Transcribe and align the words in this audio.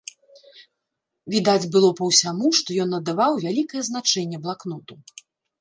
Відаць 1.33 1.67
было 1.75 1.89
па 2.01 2.09
ўсяму, 2.11 2.47
што 2.61 2.79
ён 2.87 2.91
надаваў 2.97 3.33
вялікае 3.47 3.81
значэнне 3.91 4.37
блакноту. 4.49 4.93